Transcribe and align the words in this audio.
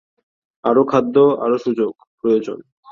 আরও 0.63 0.81
খাদ্য, 0.83 1.15
আরও 1.41 1.57
সুযোগ 1.57 1.91
প্রয়োজন। 2.19 2.57